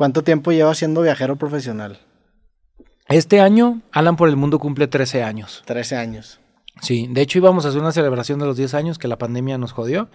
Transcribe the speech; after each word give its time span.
¿Cuánto 0.00 0.24
tiempo 0.24 0.50
lleva 0.50 0.74
siendo 0.74 1.02
viajero 1.02 1.36
profesional? 1.36 2.00
Este 3.10 3.42
año, 3.42 3.82
Alan 3.92 4.16
por 4.16 4.30
el 4.30 4.36
Mundo 4.36 4.58
cumple 4.58 4.86
13 4.86 5.22
años. 5.22 5.62
13 5.66 5.96
años. 5.96 6.40
Sí, 6.80 7.06
de 7.10 7.20
hecho 7.20 7.36
íbamos 7.36 7.66
a 7.66 7.68
hacer 7.68 7.82
una 7.82 7.92
celebración 7.92 8.38
de 8.38 8.46
los 8.46 8.56
10 8.56 8.72
años 8.72 8.98
que 8.98 9.08
la 9.08 9.18
pandemia 9.18 9.58
nos 9.58 9.72
jodió 9.72 10.08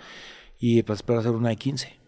y 0.58 0.82
pues 0.82 1.02
espero 1.02 1.20
hacer 1.20 1.34
una 1.34 1.50
de 1.50 1.58
15. 1.58 2.00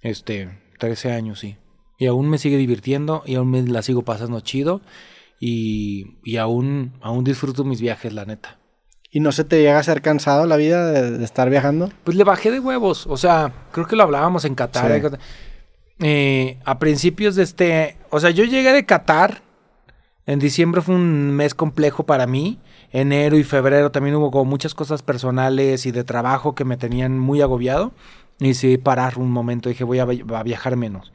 Este, 0.00 0.58
13 0.78 1.12
años, 1.12 1.40
sí. 1.40 1.58
Y 1.98 2.06
aún 2.06 2.30
me 2.30 2.38
sigue 2.38 2.56
divirtiendo 2.56 3.22
y 3.26 3.34
aún 3.34 3.50
me 3.50 3.62
la 3.62 3.82
sigo 3.82 4.00
pasando 4.06 4.40
chido 4.40 4.80
y, 5.38 6.16
y 6.24 6.38
aún, 6.38 6.94
aún 7.02 7.24
disfruto 7.24 7.62
mis 7.62 7.82
viajes, 7.82 8.14
la 8.14 8.24
neta. 8.24 8.58
¿Y 9.10 9.20
no 9.20 9.32
se 9.32 9.44
te 9.44 9.58
llega 9.58 9.78
a 9.78 9.82
ser 9.82 10.00
cansado 10.00 10.46
la 10.46 10.56
vida 10.56 10.90
de, 10.90 11.22
estar 11.22 11.50
viajando? 11.50 11.90
Pues 12.04 12.16
le 12.16 12.24
bajé 12.24 12.50
de 12.50 12.58
huevos. 12.58 13.06
O 13.06 13.18
sea, 13.18 13.66
creo 13.70 13.86
que 13.86 13.96
lo 13.96 14.04
hablábamos 14.04 14.46
en 14.46 14.54
Qatar. 14.54 15.18
Eh, 16.02 16.58
a 16.64 16.78
principios 16.78 17.36
de 17.36 17.44
este. 17.44 17.96
O 18.10 18.20
sea, 18.20 18.30
yo 18.30 18.44
llegué 18.44 18.72
de 18.72 18.84
Qatar. 18.84 19.42
En 20.26 20.38
diciembre 20.38 20.82
fue 20.82 20.94
un 20.94 21.32
mes 21.32 21.54
complejo 21.54 22.04
para 22.04 22.26
mí. 22.26 22.60
Enero 22.90 23.36
y 23.36 23.44
febrero 23.44 23.90
también 23.90 24.16
hubo 24.16 24.30
como 24.30 24.44
muchas 24.44 24.74
cosas 24.74 25.02
personales 25.02 25.86
y 25.86 25.92
de 25.92 26.04
trabajo 26.04 26.54
que 26.54 26.64
me 26.64 26.76
tenían 26.76 27.18
muy 27.18 27.40
agobiado. 27.40 27.92
Y 28.38 28.48
decidí 28.48 28.78
parar 28.78 29.18
un 29.18 29.30
momento. 29.30 29.68
Dije, 29.68 29.84
voy 29.84 30.00
a, 30.00 30.02
a 30.02 30.42
viajar 30.42 30.76
menos. 30.76 31.12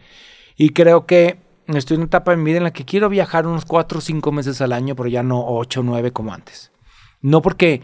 Y 0.55 0.69
creo 0.69 1.05
que 1.05 1.39
estoy 1.67 1.95
en 1.95 2.01
una 2.01 2.07
etapa 2.07 2.31
de 2.31 2.37
mi 2.37 2.45
vida 2.45 2.57
en 2.57 2.63
la 2.63 2.73
que 2.73 2.85
quiero 2.85 3.09
viajar 3.09 3.45
unos 3.45 3.65
4 3.65 3.99
o 3.99 4.01
5 4.01 4.31
meses 4.31 4.61
al 4.61 4.73
año, 4.73 4.95
pero 4.95 5.09
ya 5.09 5.23
no 5.23 5.45
8 5.45 5.81
o 5.81 5.83
9 5.83 6.11
como 6.11 6.33
antes. 6.33 6.71
No 7.21 7.41
porque 7.41 7.81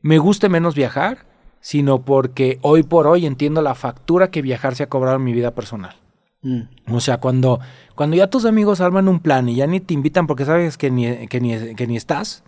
me 0.00 0.18
guste 0.18 0.48
menos 0.48 0.74
viajar, 0.74 1.26
sino 1.60 2.04
porque 2.04 2.58
hoy 2.62 2.82
por 2.82 3.06
hoy 3.06 3.26
entiendo 3.26 3.62
la 3.62 3.74
factura 3.74 4.30
que 4.30 4.42
viajar 4.42 4.74
se 4.74 4.82
ha 4.82 4.88
cobrado 4.88 5.16
en 5.16 5.24
mi 5.24 5.32
vida 5.32 5.54
personal. 5.54 6.02
Mm. 6.42 6.62
O 6.92 7.00
sea, 7.00 7.18
cuando, 7.18 7.60
cuando 7.94 8.16
ya 8.16 8.28
tus 8.28 8.44
amigos 8.44 8.80
arman 8.80 9.08
un 9.08 9.20
plan 9.20 9.48
y 9.48 9.56
ya 9.56 9.66
ni 9.66 9.80
te 9.80 9.94
invitan 9.94 10.26
porque 10.26 10.44
sabes 10.44 10.76
que 10.76 10.90
ni, 10.90 11.28
que 11.28 11.40
ni, 11.40 11.74
que 11.74 11.86
ni 11.86 11.96
estás, 11.96 12.44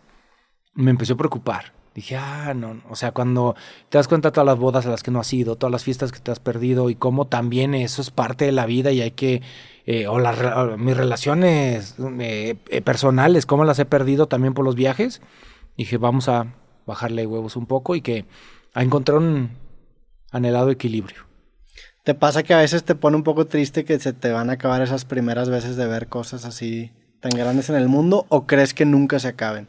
me 0.74 0.90
empezó 0.90 1.14
a 1.14 1.16
preocupar. 1.16 1.72
Dije, 1.94 2.16
ah, 2.16 2.54
no, 2.54 2.82
o 2.90 2.96
sea, 2.96 3.12
cuando 3.12 3.54
te 3.88 3.98
das 3.98 4.08
cuenta 4.08 4.28
de 4.28 4.32
todas 4.32 4.46
las 4.46 4.58
bodas 4.58 4.84
a 4.84 4.90
las 4.90 5.04
que 5.04 5.12
no 5.12 5.20
has 5.20 5.32
ido, 5.32 5.54
todas 5.54 5.70
las 5.70 5.84
fiestas 5.84 6.10
que 6.10 6.18
te 6.18 6.32
has 6.32 6.40
perdido 6.40 6.90
y 6.90 6.96
cómo 6.96 7.28
también 7.28 7.72
eso 7.72 8.02
es 8.02 8.10
parte 8.10 8.46
de 8.46 8.52
la 8.52 8.66
vida 8.66 8.90
y 8.90 9.00
hay 9.00 9.12
que, 9.12 9.42
eh, 9.86 10.08
o, 10.08 10.18
las, 10.18 10.76
mis 10.76 10.96
relaciones 10.96 11.94
eh, 12.18 12.56
personales, 12.84 13.46
cómo 13.46 13.64
las 13.64 13.78
he 13.78 13.84
perdido 13.84 14.26
también 14.26 14.54
por 14.54 14.64
los 14.64 14.74
viajes, 14.74 15.22
dije, 15.76 15.96
vamos 15.96 16.28
a 16.28 16.54
bajarle 16.84 17.28
huevos 17.28 17.54
un 17.54 17.66
poco 17.66 17.94
y 17.94 18.00
que 18.00 18.24
a 18.74 18.82
encontrar 18.82 19.18
un 19.18 19.50
anhelado 20.32 20.70
equilibrio. 20.70 21.33
¿Te 22.04 22.14
pasa 22.14 22.42
que 22.42 22.54
a 22.54 22.58
veces 22.58 22.84
te 22.84 22.94
pone 22.94 23.16
un 23.16 23.22
poco 23.22 23.46
triste 23.46 23.84
que 23.84 23.98
se 23.98 24.12
te 24.12 24.30
van 24.30 24.50
a 24.50 24.54
acabar 24.54 24.82
esas 24.82 25.04
primeras 25.04 25.48
veces 25.48 25.76
de 25.76 25.86
ver 25.86 26.08
cosas 26.08 26.44
así 26.44 26.92
tan 27.20 27.32
grandes 27.32 27.70
en 27.70 27.76
el 27.76 27.88
mundo 27.88 28.26
o 28.28 28.46
crees 28.46 28.74
que 28.74 28.84
nunca 28.84 29.18
se 29.18 29.28
acaben? 29.28 29.68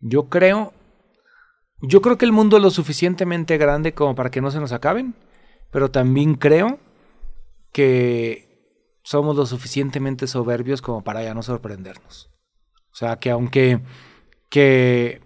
Yo 0.00 0.28
creo 0.28 0.74
yo 1.86 2.00
creo 2.00 2.16
que 2.18 2.24
el 2.24 2.32
mundo 2.32 2.56
es 2.56 2.62
lo 2.62 2.70
suficientemente 2.70 3.58
grande 3.58 3.92
como 3.92 4.14
para 4.14 4.30
que 4.30 4.40
no 4.40 4.50
se 4.50 4.60
nos 4.60 4.72
acaben, 4.72 5.14
pero 5.70 5.90
también 5.90 6.34
creo 6.34 6.78
que 7.72 8.98
somos 9.02 9.36
lo 9.36 9.44
suficientemente 9.44 10.26
soberbios 10.26 10.80
como 10.80 11.04
para 11.04 11.22
ya 11.22 11.34
no 11.34 11.42
sorprendernos. 11.42 12.30
O 12.90 12.96
sea, 12.96 13.16
que 13.16 13.30
aunque 13.30 13.80
que, 14.48 15.20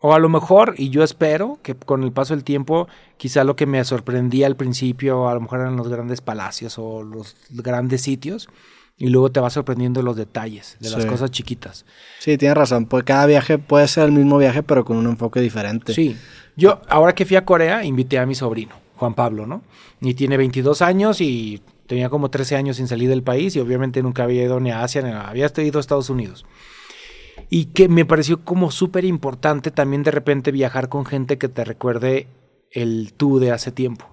o 0.00 0.14
a 0.14 0.18
lo 0.18 0.28
mejor, 0.28 0.74
y 0.78 0.90
yo 0.90 1.02
espero 1.02 1.58
que 1.62 1.74
con 1.74 2.04
el 2.04 2.12
paso 2.12 2.34
del 2.34 2.44
tiempo, 2.44 2.88
quizá 3.16 3.42
lo 3.42 3.56
que 3.56 3.66
me 3.66 3.82
sorprendía 3.84 4.46
al 4.46 4.56
principio, 4.56 5.28
a 5.28 5.34
lo 5.34 5.40
mejor 5.40 5.60
eran 5.60 5.76
los 5.76 5.88
grandes 5.88 6.20
palacios 6.20 6.78
o 6.78 7.02
los 7.02 7.36
grandes 7.50 8.02
sitios, 8.02 8.48
y 8.96 9.08
luego 9.08 9.30
te 9.30 9.40
va 9.40 9.50
sorprendiendo 9.50 10.02
los 10.02 10.16
detalles 10.16 10.76
de 10.80 10.90
las 10.90 11.06
cosas 11.06 11.30
chiquitas. 11.30 11.84
Sí, 12.18 12.36
tienes 12.36 12.56
razón, 12.56 12.86
pues 12.86 13.04
cada 13.04 13.26
viaje 13.26 13.58
puede 13.58 13.86
ser 13.88 14.04
el 14.04 14.12
mismo 14.12 14.38
viaje, 14.38 14.62
pero 14.62 14.84
con 14.84 14.96
un 14.96 15.06
enfoque 15.06 15.40
diferente. 15.40 15.94
Sí, 15.94 16.16
yo 16.56 16.80
ahora 16.88 17.14
que 17.14 17.24
fui 17.24 17.36
a 17.36 17.44
Corea, 17.44 17.84
invité 17.84 18.18
a 18.18 18.26
mi 18.26 18.34
sobrino, 18.34 18.74
Juan 18.96 19.14
Pablo, 19.14 19.46
¿no? 19.46 19.62
Y 20.00 20.14
tiene 20.14 20.36
22 20.36 20.82
años 20.82 21.20
y 21.20 21.60
tenía 21.86 22.08
como 22.08 22.30
13 22.30 22.56
años 22.56 22.76
sin 22.76 22.86
salir 22.86 23.08
del 23.08 23.22
país 23.22 23.56
y 23.56 23.60
obviamente 23.60 24.02
nunca 24.02 24.24
había 24.24 24.44
ido 24.44 24.60
ni 24.60 24.70
a 24.70 24.82
Asia, 24.82 25.02
ni 25.02 25.10
a, 25.10 25.28
había 25.28 25.50
ido 25.56 25.78
a 25.78 25.80
Estados 25.80 26.10
Unidos 26.10 26.44
y 27.50 27.66
que 27.66 27.88
me 27.88 28.04
pareció 28.04 28.44
como 28.44 28.70
súper 28.70 29.04
importante 29.04 29.70
también 29.70 30.02
de 30.02 30.10
repente 30.10 30.52
viajar 30.52 30.88
con 30.88 31.04
gente 31.04 31.38
que 31.38 31.48
te 31.48 31.64
recuerde 31.64 32.26
el 32.70 33.12
tú 33.14 33.38
de 33.38 33.52
hace 33.52 33.72
tiempo. 33.72 34.06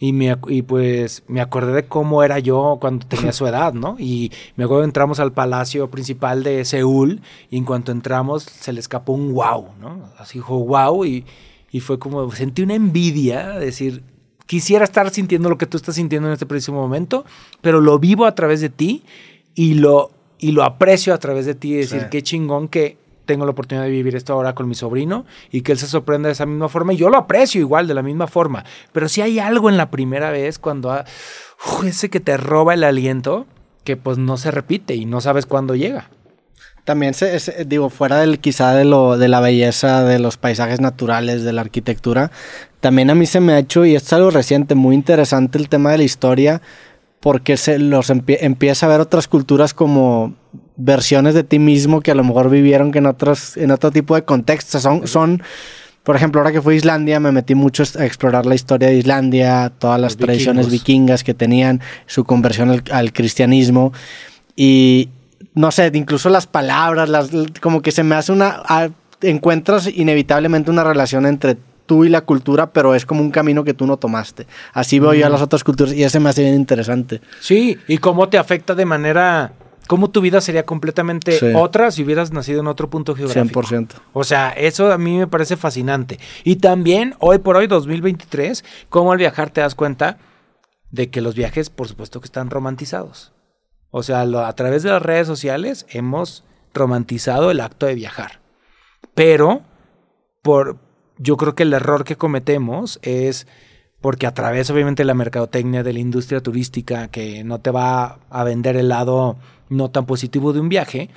Y, 0.00 0.12
me, 0.12 0.36
y 0.46 0.62
pues 0.62 1.24
me 1.26 1.40
acordé 1.40 1.72
de 1.72 1.86
cómo 1.88 2.22
era 2.22 2.38
yo 2.38 2.78
cuando 2.80 3.04
tenía 3.06 3.32
su 3.32 3.48
edad, 3.48 3.72
¿no? 3.72 3.96
Y 3.98 4.30
me 4.54 4.62
acuerdo 4.62 4.84
entramos 4.84 5.18
al 5.18 5.32
palacio 5.32 5.90
principal 5.90 6.44
de 6.44 6.64
Seúl 6.64 7.20
y 7.50 7.56
en 7.56 7.64
cuanto 7.64 7.90
entramos 7.90 8.44
se 8.44 8.72
le 8.72 8.78
escapó 8.78 9.12
un 9.12 9.32
wow, 9.32 9.70
¿no? 9.80 10.12
Así 10.16 10.38
dijo 10.38 10.56
wow 10.64 11.04
y, 11.04 11.24
y 11.72 11.80
fue 11.80 11.98
como, 11.98 12.30
sentí 12.30 12.62
una 12.62 12.74
envidia, 12.74 13.58
decir, 13.58 14.04
quisiera 14.46 14.84
estar 14.84 15.10
sintiendo 15.10 15.50
lo 15.50 15.58
que 15.58 15.66
tú 15.66 15.76
estás 15.76 15.96
sintiendo 15.96 16.28
en 16.28 16.34
este 16.34 16.46
preciso 16.46 16.72
momento, 16.72 17.24
pero 17.60 17.80
lo 17.80 17.98
vivo 17.98 18.24
a 18.24 18.36
través 18.36 18.60
de 18.60 18.70
ti 18.70 19.02
y 19.56 19.74
lo 19.74 20.12
y 20.38 20.52
lo 20.52 20.64
aprecio 20.64 21.14
a 21.14 21.18
través 21.18 21.46
de 21.46 21.54
ti. 21.54 21.78
Es 21.78 21.90
decir, 21.90 22.08
qué 22.08 22.22
chingón 22.22 22.68
que 22.68 22.96
tengo 23.28 23.44
la 23.44 23.50
oportunidad 23.50 23.84
de 23.84 23.90
vivir 23.90 24.16
esto 24.16 24.32
ahora 24.32 24.54
con 24.54 24.66
mi 24.68 24.74
sobrino 24.74 25.26
y 25.52 25.60
que 25.60 25.72
él 25.72 25.78
se 25.78 25.86
sorprenda 25.86 26.28
de 26.28 26.32
esa 26.32 26.46
misma 26.46 26.68
forma. 26.68 26.94
Y 26.94 26.96
yo 26.96 27.10
lo 27.10 27.18
aprecio 27.18 27.60
igual, 27.60 27.86
de 27.86 27.94
la 27.94 28.02
misma 28.02 28.26
forma. 28.26 28.64
Pero 28.92 29.08
si 29.08 29.20
hay 29.20 29.38
algo 29.38 29.68
en 29.68 29.76
la 29.76 29.90
primera 29.90 30.30
vez 30.30 30.58
cuando 30.58 31.04
ese 31.84 32.08
que 32.08 32.20
te 32.20 32.36
roba 32.36 32.74
el 32.74 32.84
aliento, 32.84 33.46
que 33.84 33.96
pues 33.96 34.18
no 34.18 34.36
se 34.36 34.50
repite 34.50 34.94
y 34.94 35.04
no 35.04 35.20
sabes 35.20 35.46
cuándo 35.46 35.74
llega. 35.74 36.08
También, 36.84 37.12
se, 37.12 37.66
digo, 37.66 37.90
fuera 37.90 38.16
del 38.16 38.38
quizá 38.38 38.74
de, 38.74 38.86
lo, 38.86 39.18
de 39.18 39.28
la 39.28 39.40
belleza, 39.40 40.04
de 40.04 40.18
los 40.18 40.38
paisajes 40.38 40.80
naturales, 40.80 41.44
de 41.44 41.52
la 41.52 41.60
arquitectura, 41.60 42.30
también 42.80 43.10
a 43.10 43.14
mí 43.14 43.26
se 43.26 43.40
me 43.40 43.52
ha 43.52 43.58
hecho, 43.58 43.84
y 43.84 43.94
esto 43.94 44.06
es 44.06 44.12
algo 44.14 44.30
reciente, 44.30 44.74
muy 44.74 44.94
interesante 44.94 45.58
el 45.58 45.68
tema 45.68 45.90
de 45.92 45.98
la 45.98 46.04
historia 46.04 46.62
porque 47.20 47.56
se 47.56 47.78
los 47.78 48.10
empieza 48.10 48.86
a 48.86 48.88
ver 48.88 49.00
otras 49.00 49.28
culturas 49.28 49.74
como 49.74 50.34
versiones 50.76 51.34
de 51.34 51.42
ti 51.42 51.58
mismo 51.58 52.00
que 52.00 52.12
a 52.12 52.14
lo 52.14 52.24
mejor 52.24 52.50
vivieron 52.50 52.92
que 52.92 52.98
en 52.98 53.06
otros 53.06 53.56
en 53.56 53.72
otro 53.72 53.90
tipo 53.90 54.14
de 54.14 54.22
contextos 54.22 54.82
son 54.82 55.08
son 55.08 55.42
por 56.04 56.14
ejemplo 56.14 56.40
ahora 56.40 56.52
que 56.52 56.62
fui 56.62 56.74
a 56.74 56.76
Islandia 56.76 57.18
me 57.18 57.32
metí 57.32 57.56
mucho 57.56 57.82
a 57.98 58.06
explorar 58.06 58.46
la 58.46 58.54
historia 58.54 58.88
de 58.88 58.96
Islandia 58.96 59.72
todas 59.78 60.00
las 60.00 60.16
tradiciones 60.16 60.70
vikingas 60.70 61.24
que 61.24 61.34
tenían 61.34 61.80
su 62.06 62.24
conversión 62.24 62.82
al, 62.90 63.12
cristianismo. 63.12 63.92
Y 64.56 65.10
no 65.54 65.70
sé 65.70 65.90
incluso 65.94 66.30
las 66.30 66.46
palabras 66.46 67.08
las 67.08 67.30
como 67.60 67.82
que 67.82 67.92
se 67.92 68.04
me 68.04 68.14
hace 68.14 68.32
una 68.32 68.62
encuentras 69.20 69.88
inevitablemente 69.88 70.70
una 70.70 70.84
relación 70.84 71.26
entre 71.26 71.56
tú 71.88 72.04
y 72.04 72.08
la 72.08 72.20
cultura, 72.20 72.70
pero 72.70 72.94
es 72.94 73.04
como 73.04 73.22
un 73.22 73.32
camino 73.32 73.64
que 73.64 73.74
tú 73.74 73.86
no 73.86 73.96
tomaste. 73.96 74.46
Así 74.72 75.00
veo 75.00 75.14
yo 75.14 75.26
a 75.26 75.30
las 75.30 75.42
otras 75.42 75.64
culturas 75.64 75.94
y 75.94 76.04
ese 76.04 76.20
me 76.20 76.28
hace 76.28 76.42
bien 76.42 76.54
interesante. 76.54 77.20
Sí, 77.40 77.78
y 77.88 77.98
cómo 77.98 78.28
te 78.28 78.38
afecta 78.38 78.76
de 78.76 78.84
manera... 78.84 79.54
Cómo 79.88 80.10
tu 80.10 80.20
vida 80.20 80.42
sería 80.42 80.66
completamente 80.66 81.56
otra 81.56 81.90
si 81.90 82.04
hubieras 82.04 82.30
nacido 82.30 82.60
en 82.60 82.66
otro 82.66 82.90
punto 82.90 83.14
geográfico. 83.14 83.62
100%. 83.62 83.88
O 84.12 84.22
sea, 84.22 84.50
eso 84.50 84.92
a 84.92 84.98
mí 84.98 85.16
me 85.16 85.26
parece 85.26 85.56
fascinante. 85.56 86.20
Y 86.44 86.56
también, 86.56 87.14
hoy 87.20 87.38
por 87.38 87.56
hoy, 87.56 87.68
2023, 87.68 88.66
cómo 88.90 89.12
al 89.12 89.18
viajar 89.18 89.48
te 89.48 89.62
das 89.62 89.74
cuenta 89.74 90.18
de 90.90 91.08
que 91.08 91.22
los 91.22 91.34
viajes, 91.34 91.70
por 91.70 91.88
supuesto, 91.88 92.20
que 92.20 92.26
están 92.26 92.50
romantizados. 92.50 93.32
O 93.90 94.02
sea, 94.02 94.20
a 94.20 94.52
través 94.52 94.82
de 94.82 94.90
las 94.90 95.00
redes 95.00 95.26
sociales 95.26 95.86
hemos 95.88 96.44
romantizado 96.74 97.50
el 97.50 97.60
acto 97.60 97.86
de 97.86 97.94
viajar. 97.94 98.40
Pero 99.14 99.62
por, 100.42 100.76
yo 101.18 101.36
creo 101.36 101.54
que 101.54 101.64
el 101.64 101.72
error 101.72 102.04
que 102.04 102.16
cometemos 102.16 102.98
es 103.02 103.46
porque 104.00 104.26
a 104.26 104.34
través 104.34 104.70
obviamente 104.70 105.02
de 105.02 105.06
la 105.06 105.14
mercadotecnia 105.14 105.82
de 105.82 105.92
la 105.92 105.98
industria 105.98 106.40
turística 106.40 107.08
que 107.08 107.42
no 107.44 107.60
te 107.60 107.70
va 107.70 108.20
a 108.30 108.44
vender 108.44 108.76
el 108.76 108.88
lado 108.88 109.36
no 109.68 109.90
tan 109.90 110.06
positivo 110.06 110.52
de 110.52 110.60
un 110.60 110.68
viaje, 110.68 111.10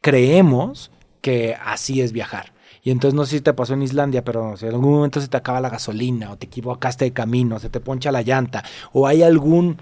creemos 0.00 0.90
que 1.20 1.56
así 1.62 2.00
es 2.00 2.12
viajar. 2.12 2.52
Y 2.82 2.90
entonces 2.90 3.14
no 3.14 3.24
sé 3.24 3.36
si 3.36 3.42
te 3.42 3.52
pasó 3.52 3.74
en 3.74 3.82
Islandia, 3.82 4.24
pero 4.24 4.56
si 4.56 4.66
en 4.66 4.72
algún 4.72 4.94
momento 4.94 5.20
se 5.20 5.28
te 5.28 5.36
acaba 5.36 5.60
la 5.60 5.70
gasolina 5.70 6.32
o 6.32 6.36
te 6.36 6.46
equivocaste 6.46 7.04
de 7.04 7.12
camino, 7.12 7.60
se 7.60 7.68
te 7.68 7.78
poncha 7.78 8.10
la 8.10 8.22
llanta 8.22 8.64
o 8.92 9.06
hay 9.06 9.22
algún 9.22 9.76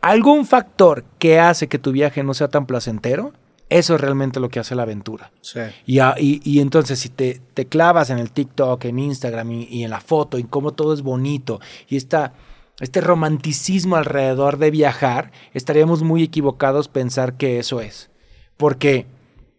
algún 0.00 0.46
factor 0.46 1.04
que 1.18 1.38
hace 1.38 1.68
que 1.68 1.78
tu 1.78 1.92
viaje 1.92 2.22
no 2.22 2.32
sea 2.32 2.48
tan 2.48 2.64
placentero, 2.64 3.34
eso 3.70 3.94
es 3.94 4.00
realmente 4.00 4.40
lo 4.40 4.48
que 4.48 4.58
hace 4.58 4.74
la 4.74 4.82
aventura. 4.82 5.30
Sí. 5.40 5.60
Y, 5.86 6.00
y, 6.44 6.60
entonces 6.60 6.98
si 6.98 7.08
te, 7.08 7.40
te, 7.54 7.66
clavas 7.66 8.10
en 8.10 8.18
el 8.18 8.32
TikTok, 8.32 8.84
en 8.84 8.98
Instagram 8.98 9.50
y, 9.52 9.84
en 9.84 9.90
la 9.90 10.00
foto, 10.00 10.38
y 10.38 10.44
cómo 10.44 10.72
todo 10.72 10.92
es 10.92 11.02
bonito, 11.02 11.60
y 11.88 11.96
esta, 11.96 12.34
este 12.80 13.00
romanticismo 13.00 13.94
alrededor 13.94 14.58
de 14.58 14.72
viajar, 14.72 15.30
estaríamos 15.54 16.02
muy 16.02 16.24
equivocados 16.24 16.88
pensar 16.88 17.36
que 17.36 17.60
eso 17.60 17.80
es. 17.80 18.10
Porque 18.56 19.06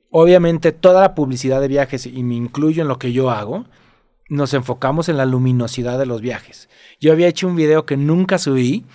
obviamente 0.09 0.73
toda 0.73 1.01
la 1.01 1.15
publicidad 1.15 1.61
de 1.61 1.69
viajes, 1.69 2.05
y 2.05 2.21
me 2.23 2.35
incluyo 2.35 2.81
en 2.81 2.89
lo 2.89 2.99
que 2.99 3.13
yo 3.13 3.31
hago, 3.31 3.65
nos 4.27 4.53
enfocamos 4.53 5.07
en 5.07 5.17
la 5.17 5.25
luminosidad 5.25 5.97
de 5.97 6.05
los 6.05 6.19
viajes. 6.19 6.67
Yo 6.99 7.13
había 7.13 7.27
hecho 7.27 7.47
un 7.47 7.55
video 7.55 7.85
que 7.85 7.95
nunca 7.95 8.37
subí, 8.37 8.85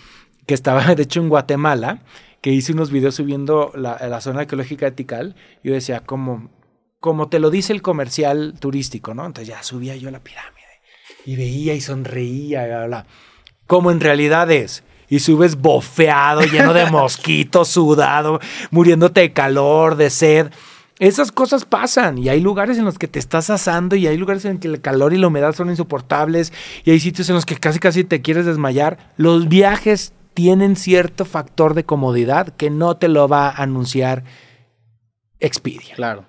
que 0.47 0.53
estaba 0.53 0.83
de 0.95 1.03
hecho 1.03 1.21
en 1.21 1.31
Guatemala, 1.31 2.03
que 2.47 2.53
hice 2.53 2.75
unos 2.75 2.93
videos 2.93 3.17
subiendo 3.17 3.73
la, 3.75 3.99
la 4.09 4.21
zona 4.21 4.43
ecológica 4.43 4.87
de 4.87 4.93
Tikal. 4.93 5.35
Yo 5.65 5.73
decía, 5.73 5.99
como, 6.07 6.49
como 7.01 7.29
te 7.29 7.41
lo 7.41 7.51
dice 7.51 7.73
el 7.73 7.83
comercial 7.83 8.55
turístico, 8.61 9.15
¿no? 9.15 9.27
Entonces 9.27 9.49
ya 9.49 9.65
subía 9.65 9.97
yo 9.97 10.11
a 10.11 10.13
la 10.13 10.21
pirámide 10.21 10.63
y 11.25 11.35
veía 11.35 11.75
y 11.75 11.81
sonreía, 11.81 12.65
bla, 12.67 12.87
bla. 12.87 13.07
Como 13.67 13.91
en 13.91 13.99
realidad 13.99 14.49
es 14.53 14.85
y 15.09 15.19
subes 15.19 15.57
bofeado, 15.57 16.43
lleno 16.43 16.73
de 16.73 16.87
mosquitos, 16.93 17.67
sudado, 17.67 18.39
muriéndote 18.71 19.23
de 19.23 19.33
calor, 19.33 19.97
de 19.97 20.09
sed. 20.11 20.53
Esas 21.01 21.33
cosas 21.33 21.65
pasan 21.65 22.17
y 22.17 22.29
hay 22.29 22.41
lugares 22.41 22.79
en 22.79 22.85
los 22.85 22.97
que 22.97 23.09
te 23.09 23.19
estás 23.19 23.51
asando 23.51 23.97
y 23.97 24.07
hay 24.07 24.17
lugares 24.17 24.45
en 24.45 24.59
que 24.59 24.69
el 24.69 24.81
calor 24.81 25.13
y 25.13 25.19
la 25.19 25.27
humedad 25.27 25.53
son 25.53 25.69
insoportables 25.69 26.53
y 26.85 26.93
hay 26.93 27.01
sitios 27.01 27.29
en 27.29 27.35
los 27.35 27.45
que 27.45 27.57
casi 27.57 27.81
casi 27.81 28.05
te 28.05 28.23
quieres 28.23 28.47
desmayar. 28.47 29.13
Los 29.17 29.49
viajes 29.49 30.13
tienen 30.37 30.77
cierto 30.77 31.25
factor 31.25 31.73
de 31.73 31.85
comodidad 31.85 32.51
que 32.51 32.69
no 32.69 32.99
te 32.99 33.09
lo 33.09 33.27
va 33.27 33.49
a 33.49 33.63
anunciar 33.63 34.23
Expedia. 35.41 35.95
Claro. 35.95 36.27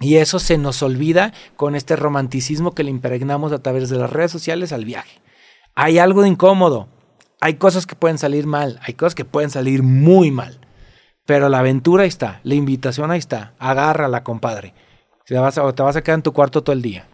Y 0.00 0.16
eso 0.16 0.40
se 0.40 0.58
nos 0.58 0.82
olvida 0.82 1.32
con 1.54 1.76
este 1.76 1.94
romanticismo 1.94 2.74
que 2.74 2.82
le 2.82 2.90
impregnamos 2.90 3.52
a 3.52 3.62
través 3.62 3.90
de 3.90 3.98
las 3.98 4.10
redes 4.10 4.32
sociales 4.32 4.72
al 4.72 4.84
viaje. 4.84 5.20
Hay 5.76 6.00
algo 6.00 6.22
de 6.22 6.28
incómodo, 6.28 6.88
hay 7.40 7.54
cosas 7.54 7.86
que 7.86 7.94
pueden 7.94 8.18
salir 8.18 8.44
mal, 8.46 8.80
hay 8.82 8.94
cosas 8.94 9.14
que 9.14 9.24
pueden 9.24 9.50
salir 9.50 9.84
muy 9.84 10.32
mal. 10.32 10.58
Pero 11.24 11.48
la 11.48 11.60
aventura 11.60 12.02
ahí 12.02 12.08
está, 12.08 12.40
la 12.42 12.56
invitación 12.56 13.12
ahí 13.12 13.20
está. 13.20 13.54
Agárrala, 13.60 14.24
compadre. 14.24 14.74
Te 15.26 15.38
vas 15.38 15.58
a, 15.58 15.72
te 15.72 15.82
vas 15.84 15.94
a 15.94 16.02
quedar 16.02 16.16
en 16.16 16.22
tu 16.22 16.32
cuarto 16.32 16.64
todo 16.64 16.74
el 16.74 16.82
día. 16.82 17.06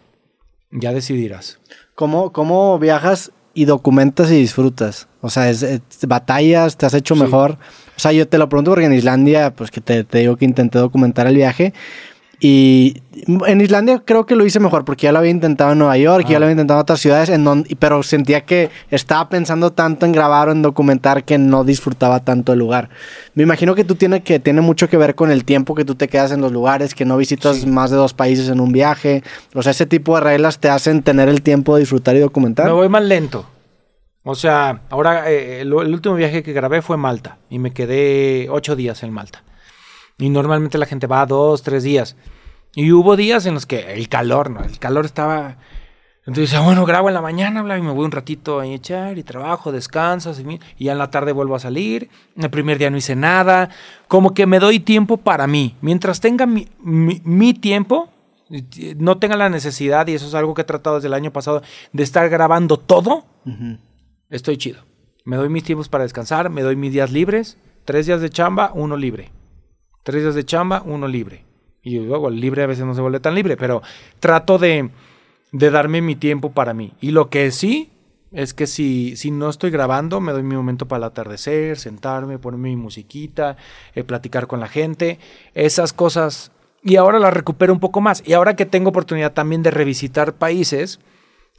Ya 0.71 0.91
decidirás. 0.91 1.59
¿Cómo, 1.93 2.31
cómo 2.31 2.79
viajas 2.79 3.31
y 3.55 3.65
documentas 3.65 4.29
y 4.29 4.35
disfrutas? 4.35 5.07
O 5.21 5.31
sea, 5.31 5.49
es, 5.49 5.81
batallas, 6.07 6.77
te 6.77 6.85
has 6.85 6.93
hecho 6.93 7.15
mejor. 7.15 7.57
O 7.97 7.99
sea, 7.99 8.11
yo 8.11 8.27
te 8.27 8.37
lo 8.37 8.47
pregunto 8.49 8.71
porque 8.71 8.85
en 8.85 8.93
Islandia, 8.93 9.55
pues 9.55 9.71
que 9.71 9.81
te, 9.81 10.03
te 10.03 10.19
digo 10.19 10.35
que 10.35 10.45
intenté 10.45 10.77
documentar 10.77 11.25
el 11.25 11.35
viaje 11.35 11.73
y 12.39 13.01
en 13.27 13.61
Islandia 13.61 14.01
creo 14.03 14.25
que 14.25 14.35
lo 14.35 14.45
hice 14.45 14.59
mejor 14.59 14.85
porque 14.85 15.05
ya 15.05 15.11
lo 15.11 15.19
había 15.19 15.31
intentado 15.31 15.71
en 15.71 15.79
Nueva 15.79 15.97
York, 15.97 16.25
ya 16.27 16.39
lo 16.39 16.45
había 16.45 16.53
intentado 16.53 16.79
en 16.79 16.83
otras 16.83 16.99
ciudades, 16.99 17.29
en 17.29 17.65
pero 17.79 18.03
sentía 18.03 18.41
que 18.41 18.69
estaba 18.91 19.29
pensando 19.29 19.71
tanto 19.71 20.05
en 20.05 20.11
grabar 20.11 20.49
o 20.49 20.51
en 20.51 20.61
documentar 20.61 21.23
que 21.23 21.37
no 21.37 21.63
disfrutaba 21.63 22.19
tanto 22.19 22.53
el 22.53 22.59
lugar. 22.59 22.89
Me 23.33 23.43
imagino 23.43 23.75
que 23.75 23.83
tú 23.83 23.95
tienes 23.95 24.23
que 24.23 24.39
tiene 24.39 24.61
mucho 24.61 24.89
que 24.89 24.97
ver 24.97 25.15
con 25.15 25.31
el 25.31 25.45
tiempo 25.45 25.75
que 25.75 25.85
tú 25.85 25.95
te 25.95 26.07
quedas 26.07 26.31
en 26.31 26.41
los 26.41 26.51
lugares, 26.51 26.93
que 26.93 27.05
no 27.05 27.17
visitas 27.17 27.65
más 27.65 27.91
de 27.91 27.97
dos 27.97 28.13
países 28.13 28.49
en 28.49 28.59
un 28.59 28.71
viaje. 28.71 29.23
O 29.53 29.63
sea, 29.63 29.71
ese 29.71 29.85
tipo 29.85 30.15
de 30.15 30.21
reglas 30.21 30.59
te 30.59 30.69
hacen 30.69 31.03
tener 31.03 31.29
el 31.29 31.41
tiempo 31.41 31.75
de 31.75 31.81
disfrutar 31.81 32.15
y 32.15 32.19
documentar. 32.19 32.65
Me 32.65 32.73
voy 32.73 32.89
más 32.89 33.03
lento. 33.03 33.45
O 34.23 34.35
sea, 34.35 34.81
ahora 34.89 35.29
eh, 35.31 35.61
el 35.61 35.73
último 35.73 36.15
viaje 36.15 36.41
que 36.41 36.51
grabé 36.51 36.81
fue 36.81 36.97
Malta 36.97 37.37
y 37.49 37.59
me 37.59 37.71
quedé 37.71 38.47
ocho 38.49 38.75
días 38.75 39.03
en 39.03 39.13
Malta. 39.13 39.43
Y 40.17 40.29
normalmente 40.29 40.77
la 40.77 40.85
gente 40.85 41.07
va 41.07 41.25
dos, 41.25 41.61
tres 41.63 41.83
días. 41.83 42.15
Y 42.73 42.91
hubo 42.91 43.15
días 43.15 43.45
en 43.45 43.53
los 43.53 43.65
que 43.65 43.93
el 43.93 44.09
calor, 44.09 44.49
¿no? 44.49 44.63
El 44.63 44.79
calor 44.79 45.05
estaba... 45.05 45.57
Entonces, 46.27 46.59
bueno, 46.59 46.85
grabo 46.85 47.07
en 47.07 47.13
la 47.13 47.21
mañana, 47.21 47.61
bla, 47.61 47.77
y 47.77 47.83
me 47.83 47.91
voy 47.91 48.03
un 48.03 48.11
ratito 48.11 48.59
a 48.59 48.65
echar 48.65 49.17
y 49.19 49.23
trabajo, 49.23 49.71
descansas, 49.71 50.39
y, 50.39 50.59
y 50.79 50.85
ya 50.85 50.93
en 50.93 50.97
la 50.97 51.11
tarde 51.11 51.31
vuelvo 51.31 51.55
a 51.55 51.59
salir. 51.59 52.09
El 52.35 52.49
primer 52.49 52.79
día 52.79 52.89
no 52.89 52.97
hice 52.97 53.15
nada. 53.15 53.69
Como 54.07 54.33
que 54.33 54.47
me 54.47 54.59
doy 54.59 54.79
tiempo 54.79 55.17
para 55.17 55.45
mí. 55.45 55.75
Mientras 55.81 56.21
tenga 56.21 56.47
mi, 56.47 56.67
mi, 56.81 57.53
tiempo, 57.53 58.09
no 58.97 59.19
tenga 59.19 59.37
la 59.37 59.49
necesidad, 59.49 60.07
y 60.07 60.15
eso 60.15 60.25
es 60.25 60.33
algo 60.33 60.55
que 60.55 60.63
he 60.63 60.65
tratado 60.65 60.95
desde 60.95 61.09
el 61.09 61.13
año 61.13 61.31
pasado, 61.31 61.61
de 61.93 62.03
estar 62.03 62.27
grabando 62.29 62.77
todo, 62.77 63.25
estoy 64.31 64.57
chido. 64.57 64.83
Me 65.25 65.35
doy 65.35 65.49
mis 65.49 65.63
tiempos 65.63 65.89
para 65.89 66.05
descansar, 66.05 66.49
me 66.49 66.63
doy 66.63 66.75
mis 66.75 66.91
días 66.91 67.11
libres, 67.11 67.57
tres 67.85 68.07
días 68.07 68.19
de 68.19 68.31
chamba, 68.31 68.71
uno 68.73 68.97
libre. 68.97 69.34
Tres 70.05 70.21
días 70.21 70.35
de 70.35 70.45
chamba, 70.45 70.83
uno 70.85 71.07
libre. 71.07 71.43
Y 71.81 71.97
luego 71.97 72.27
el 72.27 72.39
libre 72.39 72.61
a 72.61 72.67
veces 72.67 72.85
no 72.85 72.93
se 72.93 73.01
vuelve 73.01 73.19
tan 73.19 73.33
libre, 73.33 73.57
pero 73.57 73.81
trato 74.19 74.59
de, 74.59 74.91
de 75.51 75.71
darme 75.71 76.03
mi 76.03 76.15
tiempo 76.15 76.51
para 76.51 76.75
mí. 76.75 76.93
Y 77.01 77.09
lo 77.09 77.31
que 77.31 77.49
sí 77.49 77.89
es 78.31 78.53
que 78.53 78.67
si, 78.67 79.15
si 79.15 79.31
no 79.31 79.49
estoy 79.49 79.71
grabando, 79.71 80.21
me 80.21 80.31
doy 80.31 80.43
mi 80.43 80.55
momento 80.55 80.87
para 80.87 80.99
el 80.99 81.03
atardecer, 81.05 81.79
sentarme, 81.79 82.37
ponerme 82.37 82.69
mi 82.69 82.75
musiquita, 82.75 83.57
eh, 83.95 84.03
platicar 84.03 84.45
con 84.45 84.59
la 84.59 84.67
gente, 84.67 85.17
esas 85.55 85.91
cosas. 85.91 86.51
Y 86.83 86.97
ahora 86.97 87.17
las 87.17 87.33
recupero 87.33 87.73
un 87.73 87.79
poco 87.79 87.99
más. 87.99 88.21
Y 88.27 88.33
ahora 88.33 88.55
que 88.55 88.67
tengo 88.67 88.91
oportunidad 88.91 89.33
también 89.33 89.63
de 89.63 89.71
revisitar 89.71 90.35
países, 90.35 90.99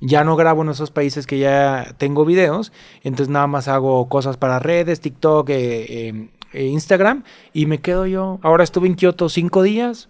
ya 0.01 0.23
no 0.23 0.37
grabo 0.37 0.63
en 0.63 0.69
esos 0.69 0.93
países 0.93 1.27
que 1.27 1.41
ya 1.41 1.97
tengo 1.99 2.25
videos, 2.25 2.73
entonces 3.03 3.29
nada 3.29 3.49
más 3.49 3.67
hago 3.67 4.09
cosas 4.09 4.37
para 4.37 4.61
redes, 4.61 5.01
TikTok, 5.01 5.51
eh, 5.51 5.57
eh, 5.89 6.29
eh, 6.53 6.65
Instagram 6.65 7.25
y 7.53 7.67
me 7.67 7.81
quedo 7.81 8.07
yo. 8.07 8.39
Ahora 8.43 8.65
estuve 8.65 8.87
en 8.87 8.95
Kioto 8.95 9.29
cinco 9.29 9.63
días. 9.63 10.09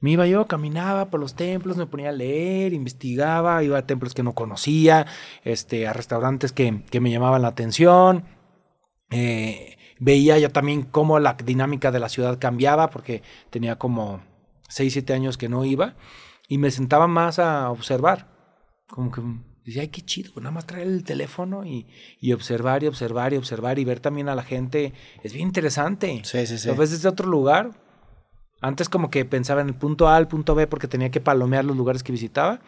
Me 0.00 0.10
iba 0.10 0.26
yo, 0.26 0.46
caminaba 0.46 1.08
por 1.08 1.18
los 1.18 1.34
templos, 1.34 1.78
me 1.78 1.86
ponía 1.86 2.10
a 2.10 2.12
leer, 2.12 2.74
investigaba, 2.74 3.62
iba 3.62 3.78
a 3.78 3.86
templos 3.86 4.12
que 4.12 4.22
no 4.22 4.34
conocía, 4.34 5.06
este, 5.44 5.86
a 5.86 5.94
restaurantes 5.94 6.52
que, 6.52 6.82
me 7.00 7.10
llamaban 7.10 7.40
la 7.40 7.48
atención. 7.48 8.24
Eh, 9.10 9.78
veía 9.98 10.38
ya 10.38 10.50
también 10.50 10.82
cómo 10.82 11.18
la 11.20 11.34
dinámica 11.34 11.90
de 11.90 12.00
la 12.00 12.10
ciudad 12.10 12.38
cambiaba, 12.38 12.90
porque 12.90 13.22
tenía 13.48 13.78
como 13.78 14.20
6, 14.68 14.92
7 14.92 15.14
años 15.14 15.38
que 15.38 15.48
no 15.48 15.64
iba, 15.64 15.94
y 16.48 16.58
me 16.58 16.70
sentaba 16.70 17.06
más 17.06 17.38
a 17.38 17.70
observar. 17.70 18.28
Como 18.88 19.10
que 19.10 19.22
Dice, 19.64 19.80
ay, 19.80 19.88
qué 19.88 20.02
chido, 20.02 20.32
nada 20.36 20.50
más 20.50 20.66
traer 20.66 20.86
el 20.86 21.04
teléfono 21.04 21.64
y, 21.64 21.86
observar 22.32 22.82
y 22.82 22.86
observar 22.86 23.32
y 23.32 23.38
observar 23.38 23.78
y 23.78 23.84
ver 23.84 23.98
también 23.98 24.28
a 24.28 24.34
la 24.34 24.42
gente. 24.42 24.92
Es 25.22 25.32
bien 25.32 25.48
interesante. 25.48 26.20
Sí, 26.22 26.46
sí, 26.46 26.58
sí. 26.58 26.68
Lo 26.68 26.76
ves 26.76 26.90
desde 26.90 27.08
otro 27.08 27.28
lugar. 27.28 27.70
Antes 28.60 28.88
como 28.88 29.10
que 29.10 29.24
pensaba 29.24 29.62
en 29.62 29.68
el 29.68 29.74
punto 29.74 30.08
A, 30.08 30.18
el 30.18 30.26
punto 30.26 30.54
B, 30.54 30.66
porque 30.66 30.86
tenía 30.86 31.10
que 31.10 31.20
palomear 31.20 31.64
los 31.64 31.76
lugares 31.76 32.02
que 32.02 32.12
visitaba. 32.12 32.60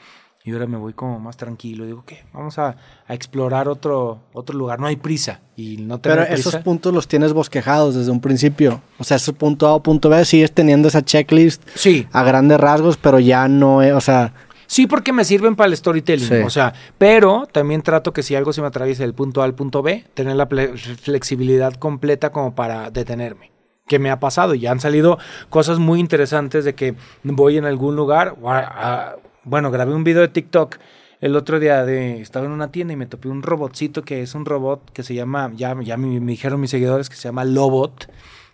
Y 0.47 0.53
ahora 0.53 0.67
me 0.67 0.79
voy 0.79 0.93
como 0.93 1.19
más 1.19 1.37
tranquilo. 1.37 1.85
Digo, 1.87 2.05
¿qué? 2.07 2.25
Vamos 2.33 2.57
a, 2.59 2.77
explorar 3.09 3.69
otro, 3.69 4.21
otro 4.33 4.57
lugar. 4.57 4.79
No 4.79 4.87
hay 4.87 4.95
prisa. 4.95 5.41
Y 5.57 5.79
no 5.79 6.01
Pero 6.01 6.23
esos 6.23 6.57
puntos 6.59 6.95
los 6.95 7.09
tienes 7.09 7.33
bosquejados 7.33 7.97
desde 7.97 8.13
un 8.13 8.21
principio. 8.21 8.81
O 8.99 9.05
sea, 9.05 9.17
ese 9.17 9.33
punto 9.33 9.67
A 9.67 9.75
o 9.75 9.83
punto 9.83 10.09
B 10.09 10.25
sigues 10.25 10.53
teniendo 10.53 10.87
esa 10.87 11.05
checklist 11.05 11.63
sí. 11.75 12.07
a 12.13 12.23
grandes 12.23 12.61
rasgos, 12.61 12.97
pero 12.97 13.19
ya 13.19 13.49
no, 13.49 13.79
o 13.79 14.01
sea, 14.01 14.35
Sí, 14.67 14.87
porque 14.87 15.13
me 15.13 15.25
sirven 15.25 15.57
para 15.57 15.69
el 15.69 15.77
storytelling. 15.77 16.45
O 16.45 16.51
sea, 16.51 16.75
pero 16.99 17.47
también 17.51 17.83
trato 17.83 18.13
que 18.13 18.23
si 18.23 18.35
algo 18.35 18.53
se 18.53 18.61
me 18.61 18.67
atraviesa 18.67 19.03
del 19.03 19.15
punto 19.15 19.43
A 19.43 19.45
al 19.45 19.55
punto 19.55 19.83
B, 19.83 20.05
tener 20.15 20.37
la 20.37 20.47
flexibilidad 20.47 21.75
completa 21.75 22.31
como 22.31 22.55
para 22.55 22.91
detenerme. 22.91 23.53
Que 23.87 23.99
me 23.99 24.11
ha 24.11 24.19
pasado 24.19 24.55
y 24.55 24.67
han 24.67 24.81
salido 24.81 25.19
cosas 25.49 25.79
muy 25.79 26.01
interesantes 26.01 26.65
de 26.65 26.75
que 26.75 26.97
voy 27.23 27.57
en 27.57 27.65
algún 27.65 27.95
lugar. 27.95 28.35
bueno, 29.45 29.71
grabé 29.71 29.95
un 29.95 30.05
video 30.05 30.23
de 30.23 30.29
TikTok 30.29 30.79
el 31.21 31.37
otro 31.37 31.59
día 31.59 31.85
de 31.85 32.21
estaba 32.21 32.47
en 32.47 32.53
una 32.53 32.71
tienda 32.71 32.93
y 32.93 32.97
me 32.97 33.07
topé 33.07 33.29
un 33.29 33.43
robotcito 33.43 34.03
que 34.03 34.23
es 34.23 34.35
un 34.35 34.45
robot 34.45 34.91
que 34.93 35.03
se 35.03 35.15
llama 35.15 35.51
ya 35.55 35.75
ya 35.83 35.97
me, 35.97 36.21
dijeron 36.21 36.61
mis 36.61 36.71
seguidores 36.71 37.09
que 37.09 37.17
se 37.17 37.29
llama 37.29 37.45
Lobot 37.45 38.11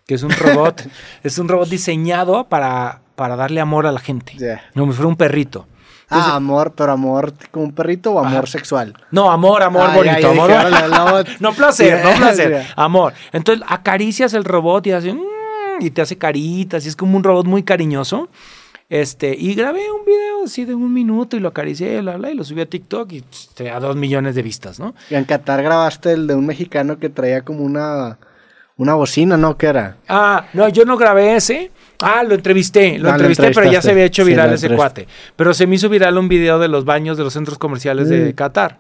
que 0.07 0.14
es 0.14 0.23
un 0.23 0.31
robot 0.31 0.83
es 1.25 1.38
un 1.38 1.49
robot 1.49 1.69
diseñado 1.69 2.49
para 2.49 3.02
para 3.16 3.37
darle 3.37 3.61
amor 3.61 3.87
a 3.87 3.92
la 3.92 4.00
gente 4.00 4.35
no 4.75 4.87
me 4.87 4.92
fue 4.92 5.07
un 5.07 5.16
perrito 5.16 5.66
ah, 6.12 6.37
amor, 6.37 6.73
pero 6.76 6.92
amor 6.92 7.35
como 7.50 7.66
un 7.66 7.73
perrito 7.73 8.12
o 8.12 8.19
amor 8.19 8.49
sexual. 8.49 8.95
No, 9.11 9.31
amor, 9.31 9.62
amor 9.62 9.88
ah, 9.88 9.95
bonito. 9.95 10.28
amor, 10.31 11.26
no 11.40 11.52
placer, 11.52 12.02
no 12.04 12.11
placer. 12.16 12.66
Amor. 12.76 13.14
Entonces 13.33 13.64
acaricias 13.69 14.35
el 14.35 14.45
robot 14.45 14.87
y 14.87 14.92
hace. 14.92 15.12
Mm", 15.12 15.21
y 15.81 15.90
te 15.90 16.02
hace 16.02 16.16
caritas. 16.16 16.85
Y 16.85 16.88
es 16.88 16.97
como 16.97 17.16
un 17.16 17.25
robot 17.25 17.47
muy 17.47 17.62
cariñoso. 17.62 18.28
Este, 18.92 19.35
y 19.35 19.54
grabé 19.54 19.90
un 19.90 20.04
video 20.04 20.45
así 20.45 20.66
de 20.66 20.75
un 20.75 20.92
minuto 20.92 21.35
y 21.35 21.40
lo 21.40 21.49
acaricié 21.49 21.99
y 21.99 22.02
lo 22.02 22.45
subí 22.45 22.61
a 22.61 22.66
TikTok 22.66 23.11
y 23.12 23.25
te 23.54 23.71
a 23.71 23.81
dos 23.81 23.97
millones 23.97 24.35
de 24.35 24.42
vistas, 24.42 24.78
¿no? 24.78 24.95
Y 25.09 25.14
en 25.14 25.25
Qatar 25.25 25.62
grabaste 25.62 26.12
el 26.12 26.26
de 26.26 26.35
un 26.35 26.45
mexicano 26.45 26.99
que 26.99 27.09
traía 27.09 27.40
como 27.40 27.64
una, 27.64 28.19
una 28.76 28.92
bocina, 28.92 29.38
¿no? 29.38 29.57
¿Qué 29.57 29.69
era? 29.69 29.97
Ah, 30.09 30.45
no, 30.52 30.69
yo 30.69 30.85
no 30.85 30.99
grabé 30.99 31.37
ese. 31.37 31.71
Ah, 32.02 32.23
lo 32.23 32.35
entrevisté, 32.35 32.99
lo 32.99 33.09
ah, 33.09 33.12
entrevisté, 33.12 33.50
pero 33.52 33.71
ya 33.71 33.80
se 33.80 33.90
había 33.92 34.04
hecho 34.04 34.25
viral 34.25 34.52
ese 34.52 34.75
cuate. 34.75 35.06
Pero 35.37 35.54
se 35.54 35.66
me 35.66 35.76
hizo 35.76 35.88
viral 35.88 36.18
un 36.18 36.28
video 36.28 36.59
de 36.59 36.68
los 36.68 36.85
baños 36.85 37.16
de 37.16 37.25
los 37.25 37.32
centros 37.32 37.59
comerciales 37.59 38.09
de 38.09 38.30
mm. 38.30 38.35
Qatar. 38.35 38.78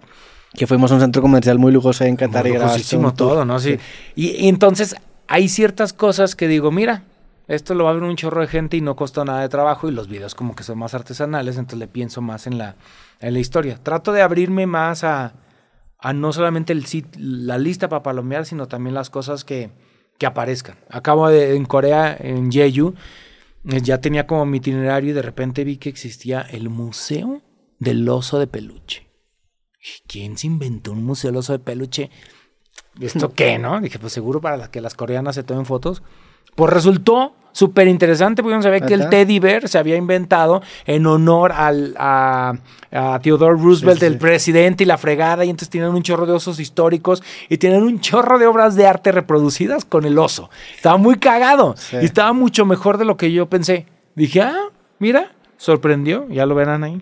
Que 0.54 0.66
fuimos 0.66 0.90
a 0.90 0.96
un 0.96 1.00
centro 1.00 1.22
comercial 1.22 1.58
muy 1.58 1.72
lujoso 1.72 2.04
en 2.04 2.16
Qatar 2.16 2.46
y 2.46 2.50
grabamos 2.50 3.14
todo, 3.14 3.44
¿no? 3.44 3.58
Sí. 3.58 3.78
Y, 4.14 4.48
entonces 4.48 4.96
hay 5.28 5.48
ciertas 5.48 5.92
cosas 5.92 6.36
que 6.36 6.46
digo, 6.48 6.70
mira, 6.70 7.04
esto 7.48 7.74
lo 7.74 7.84
va 7.84 7.90
a 7.90 7.94
ver 7.94 8.02
un 8.02 8.16
chorro 8.16 8.42
de 8.42 8.48
gente 8.48 8.76
y 8.76 8.80
no 8.82 8.94
costó 8.96 9.24
nada 9.24 9.40
de 9.40 9.48
trabajo 9.48 9.88
y 9.88 9.92
los 9.92 10.08
videos 10.08 10.34
como 10.34 10.54
que 10.54 10.62
son 10.62 10.78
más 10.78 10.94
artesanales, 10.94 11.56
entonces 11.56 11.78
le 11.78 11.86
pienso 11.86 12.20
más 12.20 12.46
en 12.46 12.58
la, 12.58 12.76
en 13.20 13.32
la 13.32 13.40
historia. 13.40 13.78
Trato 13.82 14.12
de 14.12 14.20
abrirme 14.20 14.66
más 14.66 15.04
a, 15.04 15.32
a 15.98 16.12
no 16.12 16.32
solamente 16.32 16.72
el, 16.72 16.84
la 17.16 17.56
lista 17.56 17.88
para 17.88 18.02
palomear, 18.02 18.44
sino 18.44 18.68
también 18.68 18.94
las 18.94 19.08
cosas 19.08 19.44
que, 19.44 19.70
que 20.18 20.26
aparezcan. 20.26 20.78
Acabo 20.88 21.28
de, 21.28 21.56
en 21.56 21.64
Corea, 21.64 22.16
en 22.18 22.50
Jeju, 22.50 22.94
eh, 23.68 23.80
ya 23.82 24.00
tenía 24.00 24.26
como 24.26 24.46
mi 24.46 24.58
itinerario 24.58 25.10
y 25.10 25.14
de 25.14 25.22
repente 25.22 25.64
vi 25.64 25.76
que 25.76 25.88
existía 25.88 26.42
el 26.42 26.68
Museo 26.68 27.42
del 27.78 28.08
Oso 28.08 28.38
de 28.38 28.46
Peluche. 28.46 29.12
¿Quién 30.06 30.38
se 30.38 30.46
inventó 30.46 30.92
un 30.92 31.04
museo 31.04 31.30
del 31.30 31.38
oso 31.38 31.52
de 31.52 31.58
peluche? 31.58 32.10
¿esto 33.00 33.32
qué, 33.34 33.58
no? 33.58 33.80
Dije, 33.80 33.98
pues 33.98 34.12
seguro 34.12 34.40
para 34.40 34.70
que 34.70 34.80
las 34.80 34.94
coreanas 34.94 35.34
se 35.34 35.42
tomen 35.42 35.66
fotos. 35.66 36.02
Pues 36.54 36.72
resultó 36.72 37.34
súper 37.52 37.88
interesante, 37.88 38.42
porque 38.42 38.54
uno 38.54 38.62
sabía 38.62 38.80
que 38.80 38.94
el 38.94 39.08
teddy 39.08 39.38
bear 39.38 39.68
se 39.68 39.78
había 39.78 39.96
inventado 39.96 40.62
en 40.86 41.06
honor 41.06 41.52
al, 41.52 41.94
a, 41.98 42.54
Theodore 43.22 43.56
Roosevelt, 43.56 44.02
el 44.02 44.18
presidente, 44.18 44.84
y 44.84 44.86
la 44.86 44.98
fregada, 44.98 45.44
y 45.44 45.50
entonces 45.50 45.70
tienen 45.70 45.90
un 45.90 46.02
chorro 46.02 46.26
de 46.26 46.32
osos 46.32 46.60
históricos 46.60 47.22
y 47.48 47.56
tienen 47.56 47.82
un 47.82 48.00
chorro 48.00 48.38
de 48.38 48.46
obras 48.46 48.74
de 48.74 48.86
arte 48.86 49.12
reproducidas 49.12 49.84
con 49.84 50.04
el 50.04 50.18
oso. 50.18 50.50
Estaba 50.76 50.98
muy 50.98 51.16
cagado 51.16 51.74
y 51.92 52.04
estaba 52.04 52.32
mucho 52.34 52.66
mejor 52.66 52.98
de 52.98 53.06
lo 53.06 53.16
que 53.16 53.32
yo 53.32 53.48
pensé. 53.48 53.86
Dije, 54.14 54.42
ah, 54.42 54.68
mira, 54.98 55.32
sorprendió, 55.56 56.28
ya 56.28 56.44
lo 56.44 56.54
verán 56.54 56.84
ahí. 56.84 57.00